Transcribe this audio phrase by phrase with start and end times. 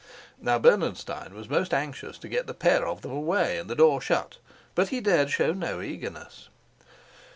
[0.41, 4.01] Now Bernenstein was most anxious to get the pair of them away and the door
[4.01, 4.37] shut,
[4.73, 6.49] but he dared show no eagerness.